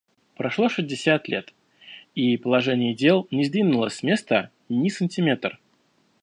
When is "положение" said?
2.35-2.95